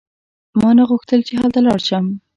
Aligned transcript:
ما 0.61 0.69
ته 0.77 0.83
غوښتل 0.89 1.19
چې 1.27 1.33
هلته 1.41 1.59
لاړ 1.67 1.79
شم. 1.87 2.05